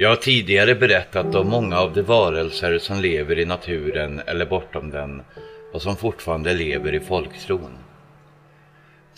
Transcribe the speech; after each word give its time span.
Jag 0.00 0.08
har 0.08 0.16
tidigare 0.16 0.74
berättat 0.74 1.34
om 1.34 1.48
många 1.48 1.78
av 1.78 1.92
de 1.92 2.02
varelser 2.02 2.78
som 2.78 3.00
lever 3.00 3.38
i 3.38 3.44
naturen 3.44 4.20
eller 4.26 4.46
bortom 4.46 4.90
den 4.90 5.22
och 5.72 5.82
som 5.82 5.96
fortfarande 5.96 6.54
lever 6.54 6.94
i 6.94 7.00
folktron. 7.00 7.78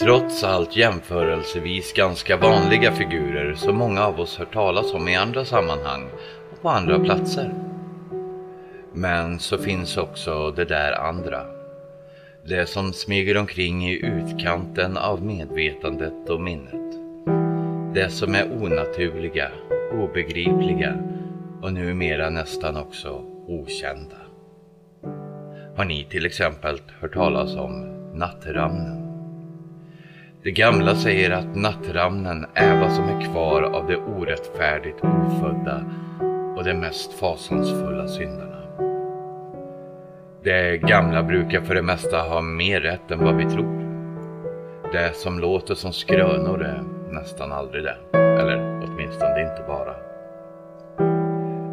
Trots 0.00 0.44
allt 0.44 0.76
jämförelsevis 0.76 1.92
ganska 1.92 2.36
vanliga 2.36 2.92
figurer 2.92 3.54
som 3.54 3.76
många 3.76 4.06
av 4.06 4.20
oss 4.20 4.38
hört 4.38 4.52
talas 4.52 4.94
om 4.94 5.08
i 5.08 5.16
andra 5.16 5.44
sammanhang 5.44 6.10
och 6.52 6.62
på 6.62 6.68
andra 6.68 6.98
platser. 6.98 7.54
Men 8.94 9.38
så 9.38 9.58
finns 9.58 9.96
också 9.96 10.50
det 10.50 10.64
där 10.64 10.92
andra. 10.92 11.44
Det 12.44 12.66
som 12.66 12.92
smyger 12.92 13.36
omkring 13.36 13.88
i 13.88 14.06
utkanten 14.06 14.96
av 14.96 15.24
medvetandet 15.24 16.30
och 16.30 16.40
minnet. 16.40 16.94
Det 17.94 18.10
som 18.10 18.34
är 18.34 18.52
onaturliga, 18.52 19.50
obegripliga 19.92 20.94
och 21.62 21.72
numera 21.72 22.30
nästan 22.30 22.76
också 22.76 23.24
okända. 23.46 24.16
Har 25.76 25.84
ni 25.84 26.04
till 26.04 26.26
exempel 26.26 26.78
hört 27.00 27.14
talas 27.14 27.56
om 27.56 27.86
nattramnen? 28.14 29.00
Det 30.42 30.50
gamla 30.50 30.94
säger 30.94 31.30
att 31.30 31.56
nattramnen 31.56 32.46
är 32.54 32.80
vad 32.80 32.92
som 32.92 33.04
är 33.04 33.20
kvar 33.32 33.62
av 33.62 33.86
det 33.86 33.96
orättfärdigt 33.96 34.98
ofödda 35.04 35.84
och 36.56 36.64
de 36.64 36.74
mest 36.74 37.12
fasansfulla 37.12 38.08
syndarna. 38.08 38.50
Det 40.42 40.76
gamla 40.76 41.22
brukar 41.22 41.60
för 41.60 41.74
det 41.74 41.82
mesta 41.82 42.18
ha 42.18 42.40
mer 42.40 42.80
rätt 42.80 43.10
än 43.10 43.24
vad 43.24 43.36
vi 43.36 43.44
tror. 43.44 43.80
Det 44.92 45.16
som 45.16 45.38
låter 45.38 45.74
som 45.74 45.92
skrönor 45.92 46.62
är 46.62 46.82
nästan 47.10 47.52
aldrig 47.52 47.84
det. 47.84 47.96
Eller 48.18 48.69
åtminstone 49.10 49.42
inte 49.42 49.62
bara. 49.66 49.94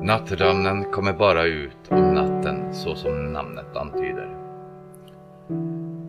Nattramnen 0.02 0.92
kommer 0.92 1.14
bara 1.14 1.44
ut 1.44 1.78
om 1.90 2.14
natten 2.14 2.74
så 2.74 2.96
som 2.96 3.34
namnet 3.34 3.76
antyder. 3.76 4.28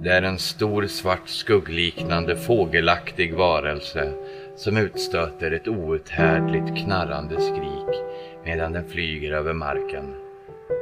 Det 0.03 0.11
är 0.11 0.23
en 0.23 0.39
stor 0.39 0.87
svart 0.87 1.29
skuggliknande 1.29 2.37
fågelaktig 2.37 3.35
varelse 3.35 4.13
som 4.57 4.77
utstöter 4.77 5.51
ett 5.51 5.69
outhärdligt 5.69 6.85
knarrande 6.85 7.41
skrik 7.41 8.03
medan 8.45 8.73
den 8.73 8.89
flyger 8.89 9.33
över 9.33 9.53
marken. 9.53 10.15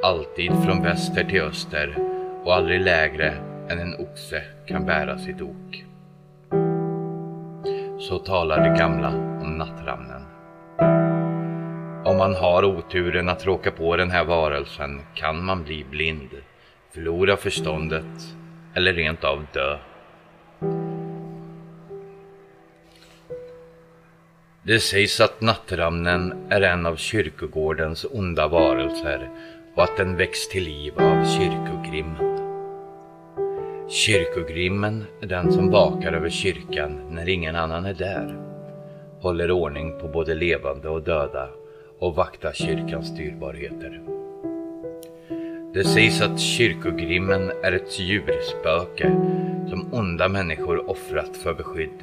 Alltid 0.05 0.53
från 0.65 0.83
väster 0.83 1.25
till 1.25 1.42
öster 1.42 1.97
och 2.45 2.55
aldrig 2.55 2.81
lägre 2.81 3.35
än 3.69 3.79
en 3.79 3.95
oxe 3.95 4.42
kan 4.67 4.87
bära 4.87 5.19
sitt 5.19 5.42
ok. 5.42 5.85
Så 7.98 8.19
talar 8.19 8.70
det 8.70 8.79
gamla 8.79 9.09
om 9.42 9.59
nattramnen. 9.59 10.36
Om 12.07 12.17
man 12.17 12.35
har 12.35 12.65
oturen 12.65 13.29
att 13.29 13.47
råka 13.47 13.71
på 13.71 13.97
den 13.97 14.11
här 14.11 14.25
varelsen 14.25 15.01
kan 15.15 15.45
man 15.45 15.65
bli 15.65 15.85
blind, 15.91 16.31
förlora 16.95 17.37
förståndet 17.37 18.05
eller 18.75 18.93
rent 18.93 19.25
av 19.25 19.47
dö. 19.53 19.79
Det 24.63 24.81
sägs 24.81 25.21
att 25.21 25.41
nattramnen 25.41 26.47
är 26.51 26.61
en 26.61 26.87
av 26.87 26.97
kyrkogårdens 26.97 28.07
onda 28.11 28.48
varelser 28.48 29.31
och 29.75 29.83
att 29.83 29.97
den 29.97 30.17
väcks 30.17 30.48
till 30.48 30.65
liv 30.65 30.93
av 30.97 31.25
kyrkogrimmen. 31.25 32.39
Kyrkogrimmen 33.89 35.05
är 35.20 35.27
den 35.27 35.53
som 35.53 35.70
vakar 35.70 36.13
över 36.13 36.31
kyrkan 36.31 37.01
när 37.11 37.29
ingen 37.29 37.57
annan 37.57 37.85
är 37.85 37.95
där, 37.95 38.37
håller 39.20 39.51
ordning 39.51 40.01
på 40.01 40.09
både 40.09 40.35
levande 40.35 40.89
och 40.89 41.03
döda 41.03 41.48
och 41.98 42.14
vakta 42.14 42.52
kyrkans 42.52 43.16
dyrbarheter. 43.16 44.00
Det 45.75 45.84
sägs 45.84 46.20
att 46.20 46.41
kyrkogrimmen 46.41 47.52
är 47.62 47.73
ett 47.73 48.01
djurspöke 48.01 49.11
som 49.68 49.89
onda 49.92 50.29
människor 50.29 50.90
offrat 50.90 51.36
för 51.36 51.55
beskydd. 51.55 52.02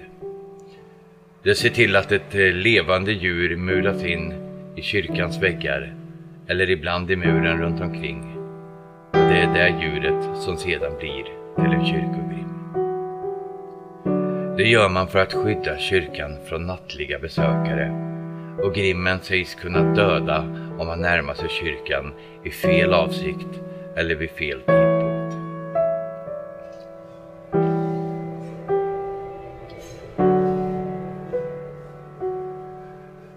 Det 1.43 1.55
ser 1.55 1.69
till 1.69 1.95
att 1.95 2.11
ett 2.11 2.35
eh, 2.35 2.53
levande 2.53 3.11
djur 3.11 3.55
muras 3.57 4.03
in 4.03 4.33
i 4.75 4.81
kyrkans 4.81 5.37
väggar 5.37 5.93
eller 6.47 6.69
ibland 6.69 7.11
i 7.11 7.15
muren 7.15 7.61
runt 7.61 7.81
omkring. 7.81 8.37
Och 9.11 9.19
det 9.19 9.37
är 9.37 9.53
det 9.53 9.83
djuret 9.83 10.37
som 10.41 10.57
sedan 10.57 10.97
blir 10.99 11.23
till 11.55 11.73
en 11.73 11.85
kyrkogrim. 11.85 12.49
Det 14.57 14.63
gör 14.63 14.89
man 14.89 15.07
för 15.07 15.19
att 15.19 15.33
skydda 15.33 15.77
kyrkan 15.77 16.37
från 16.49 16.67
nattliga 16.67 17.19
besökare 17.19 18.12
och 18.63 18.73
grimmen 18.73 19.19
sägs 19.21 19.55
kunna 19.55 19.93
döda 19.93 20.39
om 20.79 20.87
man 20.87 21.01
närmar 21.01 21.33
sig 21.33 21.49
kyrkan 21.49 22.13
i 22.43 22.49
fel 22.49 22.93
avsikt 22.93 23.61
eller 23.95 24.15
vid 24.15 24.29
fel 24.29 24.59
tidpunkt. 24.59 25.03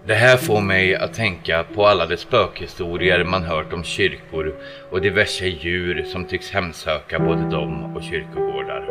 Det 0.05 0.13
här 0.13 0.37
får 0.37 0.61
mig 0.61 0.95
att 0.95 1.13
tänka 1.13 1.65
på 1.75 1.85
alla 1.85 2.05
de 2.05 2.17
spökhistorier 2.17 3.23
man 3.23 3.43
hört 3.43 3.73
om 3.73 3.83
kyrkor 3.83 4.55
och 4.91 5.01
diverse 5.01 5.45
djur 5.47 6.03
som 6.03 6.25
tycks 6.25 6.51
hemsöka 6.51 7.19
både 7.19 7.49
dem 7.49 7.95
och 7.95 8.03
kyrkogårdar. 8.03 8.89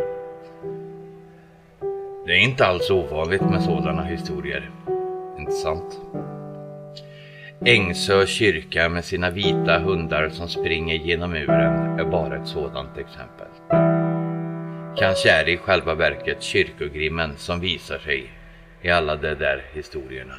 Det 2.27 2.33
är 2.33 2.39
inte 2.39 2.67
alls 2.67 2.91
ovanligt 2.91 3.43
med 3.43 3.63
sådana 3.63 4.05
historier 4.05 4.71
ensamt. 5.47 5.93
sant? 5.93 6.01
Ängsö 7.65 8.27
kyrka 8.27 8.89
med 8.89 9.05
sina 9.05 9.31
vita 9.31 9.79
hundar 9.79 10.29
som 10.29 10.49
springer 10.49 10.95
genom 10.95 11.31
muren 11.31 11.99
är 12.01 12.05
bara 12.05 12.37
ett 12.37 12.49
sådant 12.49 12.99
exempel. 12.99 13.47
Kanske 14.99 15.31
är 15.31 15.45
det 15.45 15.53
i 15.53 15.57
själva 15.57 15.95
verket 15.95 16.43
kyrkogrimmen 16.43 17.37
som 17.37 17.61
visar 17.61 17.99
sig 17.99 18.33
i 18.83 18.91
alla 18.91 19.17
de 19.17 19.35
där 19.35 19.65
historierna. 19.73 20.35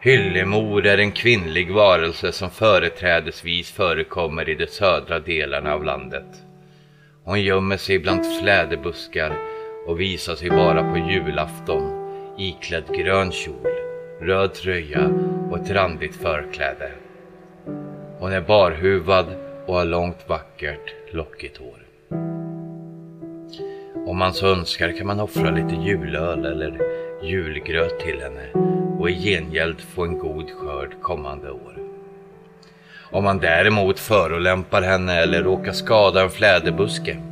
Hyllemor 0.00 0.86
är 0.86 0.98
en 0.98 1.12
kvinnlig 1.12 1.72
varelse 1.72 2.32
som 2.32 2.50
företrädesvis 2.50 3.70
förekommer 3.70 4.48
i 4.48 4.54
de 4.54 4.66
södra 4.66 5.20
delarna 5.20 5.72
av 5.72 5.84
landet. 5.84 6.42
Hon 7.24 7.42
gömmer 7.42 7.76
sig 7.76 7.98
bland 7.98 8.40
fläderbuskar 8.40 9.55
och 9.86 10.00
visar 10.00 10.34
sig 10.34 10.50
bara 10.50 10.92
på 10.92 10.98
julafton 10.98 12.06
iklädd 12.38 12.84
grön 12.96 13.32
kjol, 13.32 13.66
röd 14.20 14.54
tröja 14.54 15.10
och 15.50 15.58
ett 15.58 15.70
randigt 15.70 16.14
förkläde. 16.14 16.90
Hon 18.18 18.32
är 18.32 18.40
barhuvad 18.40 19.26
och 19.66 19.74
har 19.74 19.84
långt 19.84 20.28
vackert 20.28 20.94
lockigt 21.12 21.56
hår. 21.56 21.82
Om 24.06 24.16
man 24.18 24.34
så 24.34 24.46
önskar 24.46 24.98
kan 24.98 25.06
man 25.06 25.20
offra 25.20 25.50
lite 25.50 25.74
julöl 25.74 26.44
eller 26.44 26.80
julgröt 27.22 28.00
till 28.00 28.20
henne 28.20 28.48
och 28.98 29.10
i 29.10 29.14
gengäld 29.14 29.80
få 29.80 30.04
en 30.04 30.18
god 30.18 30.50
skörd 30.50 31.02
kommande 31.02 31.50
år. 31.50 31.78
Om 33.10 33.24
man 33.24 33.38
däremot 33.38 33.98
förolämpar 33.98 34.82
henne 34.82 35.14
eller 35.22 35.42
råkar 35.42 35.72
skada 35.72 36.22
en 36.22 36.30
fläderbuske 36.30 37.22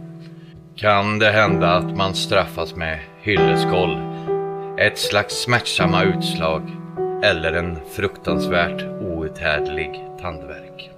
kan 0.77 1.19
det 1.19 1.31
hända 1.31 1.71
att 1.71 1.97
man 1.97 2.15
straffas 2.15 2.77
med 2.77 2.99
hylleskoll, 3.23 3.97
ett 4.79 4.99
slags 4.99 5.35
smärtsamma 5.35 6.03
utslag 6.03 6.63
eller 7.25 7.53
en 7.53 7.79
fruktansvärt 7.97 8.83
outhärdlig 9.01 10.01
tandvärk. 10.21 10.91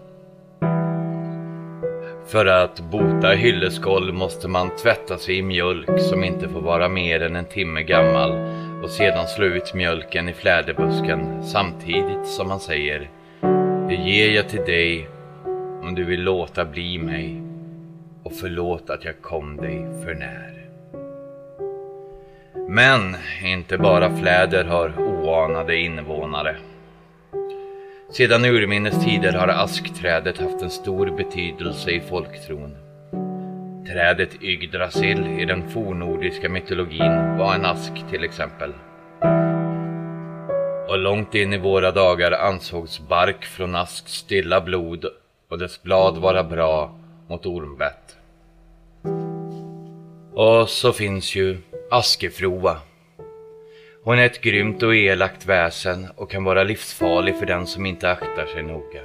För 2.27 2.47
att 2.47 2.81
bota 2.81 3.29
hylleskoll 3.29 4.13
måste 4.13 4.49
man 4.49 4.77
tvätta 4.77 5.19
sig 5.19 5.39
i 5.39 5.43
mjölk 5.43 6.01
som 6.01 6.25
inte 6.25 6.49
får 6.49 6.61
vara 6.61 6.89
mer 6.89 7.23
än 7.23 7.37
en 7.37 7.45
timme 7.45 7.83
gammal 7.83 8.33
och 8.83 8.91
sedan 8.91 9.27
slå 9.27 9.45
ut 9.45 9.75
mjölken 9.75 10.29
i 10.29 10.33
fläderbusken 10.33 11.45
samtidigt 11.45 12.27
som 12.27 12.49
man 12.49 12.61
säger 12.61 13.11
Det 13.89 13.95
ger 13.95 14.31
jag 14.31 14.49
till 14.49 14.65
dig 14.65 15.09
om 15.83 15.95
du 15.95 16.05
vill 16.05 16.23
låta 16.23 16.65
bli 16.65 16.99
mig 16.99 17.46
och 18.27 18.33
förlåt 18.33 18.91
att 18.91 19.05
jag 19.05 19.23
kom 19.23 19.57
dig 19.57 19.87
för 20.05 20.15
när. 20.15 20.69
Men 22.69 23.17
inte 23.45 23.79
bara 23.79 24.17
fläder 24.17 24.65
har 24.65 24.93
oanade 24.99 25.77
invånare. 25.77 26.57
Sedan 28.11 28.45
urminnes 28.45 29.05
tider 29.05 29.33
har 29.33 29.49
askträdet 29.49 30.39
haft 30.39 30.63
en 30.63 30.71
stor 30.71 31.17
betydelse 31.17 31.91
i 31.91 32.01
folktron. 32.01 32.77
Trädet 33.87 34.43
Yggdrasil 34.43 35.27
i 35.41 35.45
den 35.45 35.69
fornordiska 35.69 36.49
mytologin 36.49 37.39
var 37.39 37.55
en 37.55 37.65
ask 37.65 37.93
till 38.11 38.25
exempel. 38.25 38.73
Och 40.89 40.99
långt 40.99 41.35
in 41.35 41.53
i 41.53 41.59
våra 41.59 41.91
dagar 41.91 42.33
ansågs 42.33 43.01
bark 43.09 43.45
från 43.45 43.75
ask 43.75 44.09
stilla 44.09 44.61
blod 44.61 45.05
och 45.51 45.59
dess 45.59 45.83
blad 45.83 46.19
vara 46.19 46.45
bra 46.45 46.99
mot 47.29 47.47
ormbett. 47.47 48.16
Och 50.37 50.69
så 50.69 50.93
finns 50.93 51.37
ju 51.37 51.59
Askefroa. 51.91 52.77
Hon 54.05 54.19
är 54.19 54.27
ett 54.27 54.41
grymt 54.41 54.83
och 54.83 54.97
elakt 54.97 55.47
väsen 55.47 56.07
och 56.17 56.31
kan 56.31 56.45
vara 56.45 56.65
livsfarlig 56.65 57.39
för 57.39 57.47
den 57.47 57.67
som 57.67 57.87
inte 57.87 58.11
aktar 58.11 58.47
sig 58.47 58.63
noga. 58.63 59.01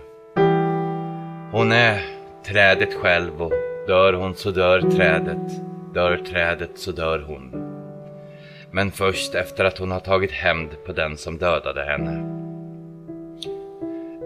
Hon 1.52 1.72
är 1.72 2.02
trädet 2.46 2.94
själv 2.94 3.42
och 3.42 3.52
dör 3.88 4.14
hon 4.14 4.36
så 4.36 4.52
dör 4.52 4.82
trädet. 4.82 5.52
Dör 5.94 6.18
trädet 6.18 6.72
så 6.76 6.92
dör 6.92 7.20
hon. 7.20 7.52
Men 8.72 8.92
först 8.92 9.36
efter 9.36 9.66
att 9.66 9.78
hon 9.78 9.92
har 9.92 10.00
tagit 10.00 10.32
hämnd 10.32 10.70
på 10.86 10.92
den 10.92 11.18
som 11.18 11.38
dödade 11.38 11.84
henne. 11.84 12.42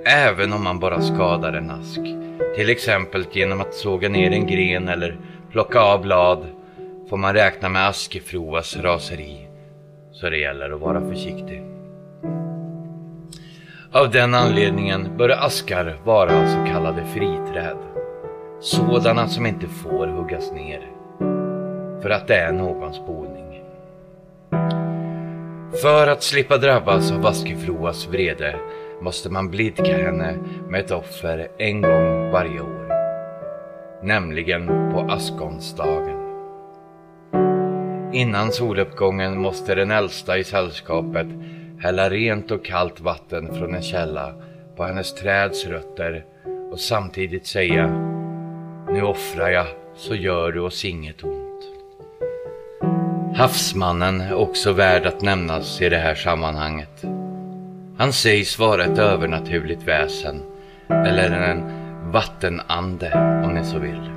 Även 0.06 0.54
om 0.54 0.63
man 0.63 0.80
bara 0.80 1.02
skadar 1.02 1.54
en 1.54 1.72
ask, 1.72 2.02
till 2.56 2.69
exempel 2.69 3.25
genom 3.31 3.62
att 3.62 3.74
såga 3.74 4.10
ner 4.10 4.31
en 4.31 4.48
gren 4.48 4.88
eller 4.88 5.18
plocka 5.52 5.80
av 5.80 6.02
blad, 6.02 6.55
får 7.10 7.18
man 7.18 7.34
räkna 7.34 7.69
med 7.69 7.88
Askefroas 7.88 8.78
raseri. 8.78 9.48
Så 10.12 10.30
det 10.30 10.38
gäller 10.38 10.72
att 10.72 10.81
vara 10.81 11.02
försiktig. 11.02 11.63
Av 13.92 14.12
den 14.12 14.34
anledningen 14.34 15.18
bör 15.18 15.30
askar 15.30 15.98
vara 16.04 16.48
så 16.48 16.72
kallade 16.74 17.06
friträd. 17.06 17.78
Sådana 18.62 19.28
som 19.28 19.46
inte 19.46 19.68
får 19.68 20.07
huggas 20.07 20.52
ner. 20.52 20.92
För 22.02 22.10
att 22.10 22.28
det 22.28 22.36
är 22.36 22.52
någons 22.52 23.06
boning. 23.06 23.63
För 25.81 26.07
att 26.07 26.24
slippa 26.24 26.57
drabbas 26.57 27.12
av 27.12 27.25
Askefroas 27.25 28.07
vrede 28.07 28.56
måste 29.02 29.30
man 29.30 29.50
blidka 29.50 29.98
henne 29.98 30.38
med 30.69 30.80
ett 30.80 30.92
offer 30.92 31.48
en 31.57 31.81
gång 31.81 32.31
varje 32.31 32.62
år. 32.62 32.90
Nämligen 34.04 34.68
på 34.68 35.00
askonsdagen. 35.10 36.25
Innan 38.16 38.52
soluppgången 38.52 39.38
måste 39.38 39.76
den 39.76 39.92
äldsta 39.92 40.38
i 40.38 40.44
sällskapet 40.44 41.28
hälla 41.80 42.10
rent 42.10 42.52
och 42.52 42.66
kallt 42.66 43.00
vatten 43.00 43.56
från 43.56 43.76
en 43.76 43.82
källa 43.82 44.34
på 44.76 44.84
hennes 44.84 45.16
träds 45.16 45.66
rötter 45.66 46.26
och 46.72 46.80
samtidigt 46.80 47.48
säga 47.48 47.88
Nu 48.90 49.02
offrar 49.02 49.50
jag 49.50 49.66
så 49.96 50.16
gör 50.16 50.52
du 50.52 50.60
oss 50.60 50.86
inget 50.86 51.24
ont. 51.24 51.64
Havsmannen 53.36 54.22
är 54.22 54.34
också 54.34 54.72
värd 54.72 55.06
att 55.06 55.22
nämnas 55.22 55.82
i 55.82 55.90
det 55.90 55.98
här 55.98 56.16
sammanhanget. 56.16 57.04
Han 57.98 58.14
sägs 58.14 58.60
vara 58.60 58.84
ett 58.84 59.00
övernaturligt 59.00 59.84
väsen 59.84 60.42
eller 60.90 61.32
en 61.32 61.64
vattenande 62.12 63.14
om 63.46 63.54
ni 63.54 63.66
så 63.66 63.80
vill. 63.80 64.12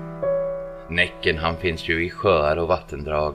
Näcken 0.88 1.38
han 1.38 1.56
finns 1.56 1.88
ju 1.88 2.06
i 2.06 2.10
sjöar 2.10 2.56
och 2.56 2.68
vattendrag 2.68 3.34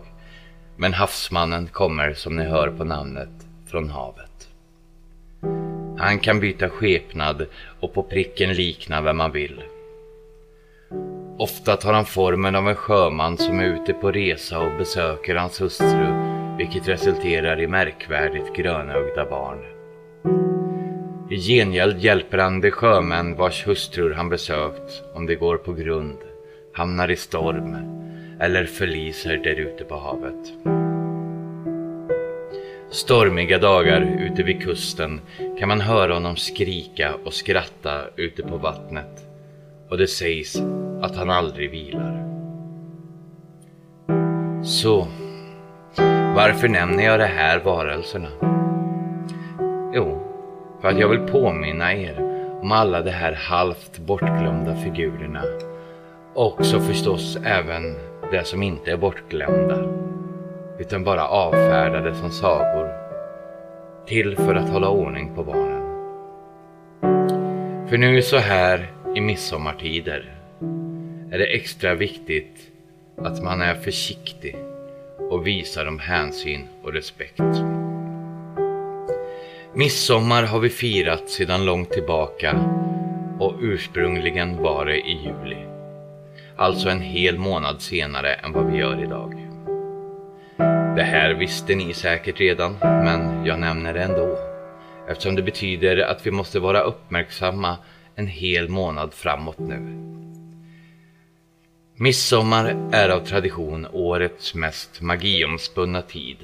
men 0.77 0.93
havsmannen 0.93 1.67
kommer 1.67 2.13
som 2.13 2.35
ni 2.35 2.43
hör 2.43 2.67
på 2.67 2.83
namnet 2.83 3.29
från 3.67 3.89
havet. 3.89 4.47
Han 5.97 6.19
kan 6.19 6.39
byta 6.39 6.69
skepnad 6.69 7.45
och 7.79 7.93
på 7.93 8.03
pricken 8.03 8.53
likna 8.53 9.01
vem 9.01 9.17
man 9.17 9.31
vill. 9.31 9.63
Ofta 11.37 11.75
tar 11.75 11.93
han 11.93 12.05
formen 12.05 12.55
av 12.55 12.69
en 12.69 12.75
sjöman 12.75 13.37
som 13.37 13.59
är 13.59 13.63
ute 13.63 13.93
på 13.93 14.11
resa 14.11 14.59
och 14.59 14.77
besöker 14.77 15.35
hans 15.35 15.61
hustru 15.61 16.33
vilket 16.57 16.87
resulterar 16.87 17.61
i 17.61 17.67
märkvärdigt 17.67 18.55
grönögda 18.55 19.25
barn. 19.25 19.59
I 21.31 21.37
gengäld 21.37 21.99
hjälper 21.99 22.37
han 22.37 22.61
de 22.61 22.71
sjömän 22.71 23.35
vars 23.35 23.67
hustrur 23.67 24.13
han 24.13 24.29
besökt 24.29 25.03
om 25.13 25.25
de 25.25 25.35
går 25.35 25.57
på 25.57 25.73
grund, 25.73 26.17
hamnar 26.73 27.11
i 27.11 27.15
storm 27.15 28.02
eller 28.39 28.65
förliser 28.65 29.37
där 29.37 29.55
ute 29.55 29.83
på 29.83 29.95
havet. 29.95 30.53
Stormiga 32.91 33.59
dagar 33.59 34.01
ute 34.19 34.43
vid 34.43 34.61
kusten 34.61 35.21
kan 35.59 35.69
man 35.69 35.81
höra 35.81 36.13
honom 36.13 36.35
skrika 36.35 37.13
och 37.25 37.33
skratta 37.33 38.01
ute 38.15 38.43
på 38.43 38.57
vattnet 38.57 39.27
och 39.89 39.97
det 39.97 40.07
sägs 40.07 40.55
att 41.01 41.15
han 41.15 41.29
aldrig 41.29 41.71
vilar. 41.71 42.23
Så, 44.63 45.07
varför 46.35 46.67
nämner 46.67 47.03
jag 47.03 47.19
de 47.19 47.25
här 47.25 47.59
varelserna? 47.59 48.29
Jo, 49.93 50.21
för 50.81 50.87
att 50.87 50.99
jag 50.99 51.09
vill 51.09 51.19
påminna 51.19 51.93
er 51.93 52.19
om 52.61 52.71
alla 52.71 53.01
de 53.01 53.11
här 53.11 53.33
halvt 53.33 53.99
bortglömda 53.99 54.75
figurerna. 54.75 55.43
Och 56.33 56.45
också 56.45 56.79
förstås 56.79 57.37
även 57.45 58.12
det 58.33 58.43
som 58.43 58.63
inte 58.63 58.91
är 58.91 58.97
bortglömda. 58.97 59.77
Utan 60.79 61.03
bara 61.03 61.27
avfärdade 61.27 62.15
som 62.15 62.31
sagor. 62.31 62.89
Till 64.07 64.35
för 64.35 64.55
att 64.55 64.69
hålla 64.69 64.89
ordning 64.89 65.35
på 65.35 65.43
barnen. 65.43 65.83
För 67.89 67.97
nu 67.97 68.21
så 68.21 68.37
här 68.37 68.91
i 69.15 69.21
midsommartider 69.21 70.35
är 71.31 71.37
det 71.37 71.45
extra 71.45 71.95
viktigt 71.95 72.71
att 73.17 73.43
man 73.43 73.61
är 73.61 73.75
försiktig 73.75 74.55
och 75.29 75.47
visar 75.47 75.85
dem 75.85 75.99
hänsyn 75.99 76.67
och 76.83 76.93
respekt. 76.93 77.41
Midsommar 79.73 80.43
har 80.43 80.59
vi 80.59 80.69
firat 80.69 81.29
sedan 81.29 81.65
långt 81.65 81.91
tillbaka 81.91 82.55
och 83.39 83.55
ursprungligen 83.61 84.63
var 84.63 84.85
det 84.85 84.97
i 84.97 85.11
juli. 85.23 85.72
Alltså 86.63 86.89
en 86.89 87.01
hel 87.01 87.37
månad 87.37 87.81
senare 87.81 88.33
än 88.33 88.51
vad 88.51 88.71
vi 88.71 88.77
gör 88.77 89.03
idag. 89.03 89.47
Det 90.95 91.03
här 91.03 91.33
visste 91.33 91.75
ni 91.75 91.93
säkert 91.93 92.39
redan, 92.39 92.77
men 92.81 93.45
jag 93.45 93.59
nämner 93.59 93.93
det 93.93 94.03
ändå. 94.03 94.37
Eftersom 95.09 95.35
det 95.35 95.41
betyder 95.41 95.97
att 95.97 96.25
vi 96.27 96.31
måste 96.31 96.59
vara 96.59 96.81
uppmärksamma 96.81 97.77
en 98.15 98.27
hel 98.27 98.69
månad 98.69 99.13
framåt 99.13 99.59
nu. 99.59 99.79
Midsommar 101.95 102.89
är 102.91 103.09
av 103.09 103.19
tradition 103.19 103.87
årets 103.91 104.55
mest 104.55 105.01
magiomspunna 105.01 106.01
tid. 106.01 106.37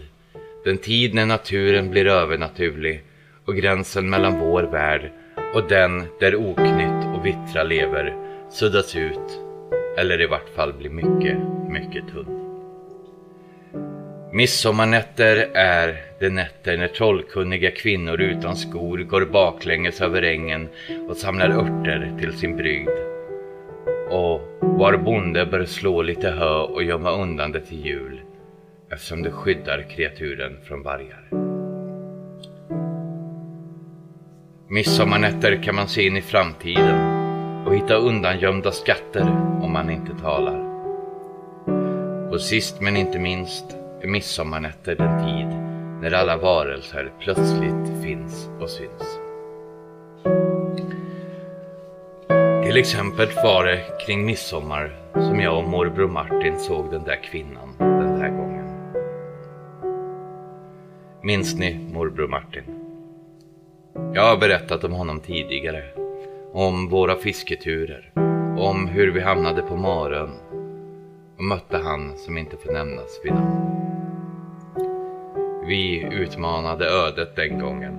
Den 0.66 0.78
tid 0.78 1.14
när 1.14 1.26
naturen 1.26 1.92
blir 1.92 2.08
övernaturlig 2.08 3.04
och 3.46 3.56
gränsen 3.56 4.10
mellan 4.10 4.40
vår 4.40 4.64
värld 4.64 5.12
och 5.56 5.68
den 5.68 6.04
där 6.20 6.36
oknytt 6.36 7.18
och 7.18 7.26
vittra 7.26 7.64
lever 7.64 8.16
suddas 8.52 8.96
ut 8.96 9.49
eller 9.98 10.22
i 10.22 10.26
vart 10.26 10.50
fall 10.50 10.74
bli 10.74 10.90
mycket, 10.90 11.38
mycket 11.70 12.08
tunn. 12.08 12.40
Midsommarnätter 14.32 15.50
är 15.54 16.02
de 16.20 16.30
nätter 16.30 16.78
när 16.78 16.88
trollkunniga 16.88 17.72
kvinnor 17.72 18.22
utan 18.22 18.56
skor 18.56 18.98
går 18.98 19.26
baklänges 19.26 20.02
över 20.02 20.22
ängen 20.22 20.70
och 21.10 21.18
samlar 21.18 21.50
örter 21.50 22.14
till 22.20 22.34
sin 22.34 22.58
brygd. 22.58 22.90
Och 24.10 24.42
var 24.62 24.98
bonde 24.98 25.46
bör 25.46 25.66
slå 25.66 26.02
lite 26.02 26.30
hö 26.30 26.56
och 26.56 26.84
gömma 26.84 27.12
undan 27.12 27.52
det 27.52 27.62
till 27.62 27.86
jul 27.86 28.22
eftersom 28.92 29.24
det 29.24 29.32
skyddar 29.32 29.86
kreaturen 29.90 30.58
från 30.64 30.84
vargar. 30.84 31.30
Midsommarnätter 34.68 35.64
kan 35.64 35.76
man 35.76 35.88
se 35.88 36.08
in 36.08 36.18
i 36.18 36.22
framtiden 36.22 37.09
och 37.70 37.76
hitta 37.76 37.96
undangömda 37.96 38.72
skatter 38.72 39.22
om 39.62 39.72
man 39.74 39.90
inte 39.90 40.16
talar. 40.22 40.66
Och 42.32 42.42
sist 42.42 42.82
men 42.82 42.98
inte 42.98 43.20
minst 43.20 43.66
är 44.02 44.08
midsommarnätter 44.08 44.96
den 44.96 45.26
tid 45.26 45.48
när 46.02 46.14
alla 46.14 46.38
varelser 46.38 47.12
plötsligt 47.20 48.04
finns 48.04 48.50
och 48.62 48.70
syns. 48.70 49.20
Till 52.64 52.78
exempel 52.78 53.28
var 53.44 53.66
det 53.66 54.06
kring 54.06 54.26
midsommar 54.26 54.96
som 55.14 55.40
jag 55.40 55.58
och 55.58 55.70
morbror 55.70 56.08
Martin 56.08 56.60
såg 56.60 56.92
den 56.92 57.04
där 57.04 57.24
kvinnan 57.24 57.76
den 57.78 58.20
där 58.20 58.30
gången. 58.30 58.66
Minns 61.24 61.56
ni 61.56 61.90
morbror 61.94 62.28
Martin? 62.28 62.64
Jag 64.14 64.24
har 64.30 64.38
berättat 64.38 64.84
om 64.84 64.92
honom 64.92 65.20
tidigare. 65.20 66.09
Om 66.60 66.90
våra 66.90 67.16
fisketurer. 67.16 68.12
Om 68.58 68.88
hur 68.88 69.12
vi 69.12 69.20
hamnade 69.22 69.62
på 69.62 69.76
Marön. 69.76 70.30
Och 71.38 71.44
mötte 71.44 71.78
han 71.78 72.18
som 72.18 72.38
inte 72.38 72.58
får 72.58 72.74
nämnas 72.74 73.20
vid 73.24 73.34
namn. 73.34 73.72
Vi 75.68 76.08
utmanade 76.12 76.86
ödet 76.86 77.36
den 77.36 77.60
gången. 77.60 77.94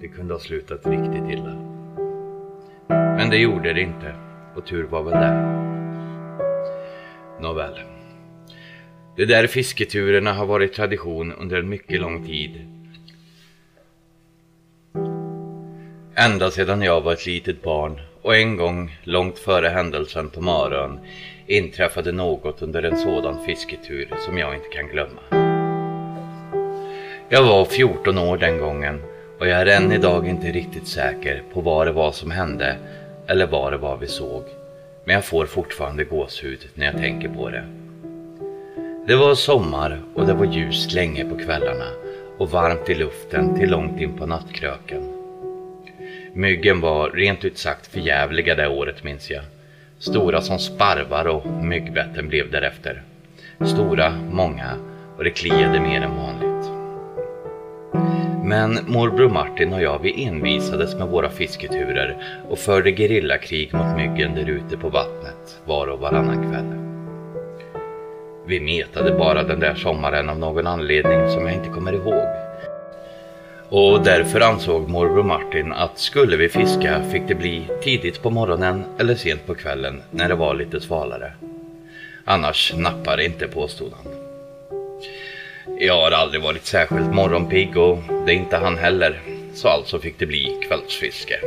Det 0.00 0.08
kunde 0.08 0.34
ha 0.34 0.38
slutat 0.38 0.86
riktigt 0.86 1.30
illa. 1.30 1.56
Men 2.88 3.30
det 3.30 3.36
gjorde 3.36 3.72
det 3.72 3.80
inte. 3.80 4.14
Och 4.56 4.66
tur 4.66 4.84
var 4.84 5.02
väl 5.02 5.12
det. 5.12 5.34
Nåväl. 7.40 7.80
De 9.16 9.26
där 9.26 9.46
fisketurerna 9.46 10.32
har 10.32 10.46
varit 10.46 10.72
tradition 10.72 11.32
under 11.32 11.58
en 11.58 11.68
mycket 11.68 12.00
lång 12.00 12.26
tid 12.26 12.81
Ända 16.14 16.50
sedan 16.50 16.82
jag 16.82 17.00
var 17.00 17.12
ett 17.12 17.26
litet 17.26 17.62
barn 17.62 18.00
och 18.22 18.36
en 18.36 18.56
gång 18.56 18.98
långt 19.04 19.38
före 19.38 19.68
händelsen 19.68 20.30
på 20.30 20.40
Marön 20.40 21.00
inträffade 21.46 22.12
något 22.12 22.62
under 22.62 22.82
en 22.82 22.96
sådan 22.96 23.44
fisketur 23.46 24.14
som 24.26 24.38
jag 24.38 24.54
inte 24.54 24.68
kan 24.68 24.88
glömma. 24.88 25.20
Jag 27.28 27.42
var 27.42 27.64
14 27.64 28.18
år 28.18 28.36
den 28.36 28.58
gången 28.58 29.02
och 29.38 29.48
jag 29.48 29.60
är 29.60 29.66
än 29.66 29.92
idag 29.92 30.28
inte 30.28 30.46
riktigt 30.46 30.86
säker 30.86 31.42
på 31.52 31.60
vad 31.60 31.86
det 31.86 31.92
var 31.92 32.12
som 32.12 32.30
hände 32.30 32.76
eller 33.26 33.46
vad 33.46 33.72
det 33.72 33.78
var 33.78 33.96
vi 33.96 34.06
såg. 34.06 34.42
Men 35.04 35.14
jag 35.14 35.24
får 35.24 35.46
fortfarande 35.46 36.04
gåshud 36.04 36.68
när 36.74 36.86
jag 36.86 36.96
tänker 36.96 37.28
på 37.28 37.50
det. 37.50 37.64
Det 39.06 39.16
var 39.16 39.34
sommar 39.34 40.00
och 40.14 40.26
det 40.26 40.34
var 40.34 40.46
ljust 40.46 40.92
länge 40.92 41.24
på 41.24 41.38
kvällarna 41.38 41.88
och 42.38 42.50
varmt 42.50 42.88
i 42.88 42.94
luften 42.94 43.58
till 43.58 43.70
långt 43.70 44.00
in 44.00 44.12
på 44.18 44.26
nattkröken. 44.26 45.21
Myggen 46.34 46.80
var 46.80 47.10
rent 47.10 47.44
ut 47.44 47.58
sagt 47.58 47.86
förjävliga 47.86 48.54
det 48.54 48.68
året 48.68 49.04
minns 49.04 49.30
jag. 49.30 49.42
Stora 49.98 50.40
som 50.40 50.58
sparvar 50.58 51.26
och 51.26 51.46
myggbetten 51.46 52.28
blev 52.28 52.50
därefter. 52.50 53.02
Stora, 53.60 54.12
många 54.30 54.76
och 55.16 55.24
det 55.24 55.30
kliade 55.30 55.80
mer 55.80 56.00
än 56.00 56.16
vanligt. 56.16 56.70
Men 58.44 58.78
morbror 58.86 59.28
Martin 59.28 59.72
och 59.72 59.82
jag 59.82 59.98
vi 60.02 60.24
envisades 60.24 60.94
med 60.94 61.08
våra 61.08 61.30
fisketurer 61.30 62.16
och 62.48 62.58
förde 62.58 62.92
gerillakrig 62.92 63.74
mot 63.74 63.96
myggen 63.96 64.34
där 64.34 64.50
ute 64.50 64.76
på 64.76 64.88
vattnet 64.88 65.60
var 65.64 65.86
och 65.86 66.00
varannan 66.00 66.50
kväll. 66.50 66.78
Vi 68.46 68.60
metade 68.60 69.18
bara 69.18 69.42
den 69.42 69.60
där 69.60 69.74
sommaren 69.74 70.28
av 70.28 70.38
någon 70.38 70.66
anledning 70.66 71.28
som 71.28 71.46
jag 71.46 71.54
inte 71.54 71.68
kommer 71.68 71.92
ihåg. 71.92 72.41
Och 73.74 74.04
därför 74.04 74.40
ansåg 74.40 74.88
morbror 74.88 75.22
Martin 75.22 75.72
att 75.72 75.98
skulle 75.98 76.36
vi 76.36 76.48
fiska 76.48 77.02
fick 77.12 77.22
det 77.28 77.34
bli 77.34 77.68
tidigt 77.82 78.22
på 78.22 78.30
morgonen 78.30 78.84
eller 78.98 79.14
sent 79.14 79.46
på 79.46 79.54
kvällen 79.54 80.02
när 80.10 80.28
det 80.28 80.34
var 80.34 80.54
lite 80.54 80.80
svalare. 80.80 81.32
Annars 82.24 82.72
nappar 82.76 83.16
det 83.16 83.24
inte 83.24 83.48
påstod 83.48 83.92
han. 83.92 84.12
Jag 85.80 86.00
har 86.00 86.10
aldrig 86.10 86.42
varit 86.42 86.66
särskilt 86.66 87.14
morgonpigg 87.14 87.76
och 87.76 87.98
det 88.26 88.32
är 88.32 88.36
inte 88.36 88.56
han 88.56 88.78
heller. 88.78 89.20
Så 89.54 89.68
alltså 89.68 89.98
fick 89.98 90.18
det 90.18 90.26
bli 90.26 90.60
kvällsfiske. 90.68 91.40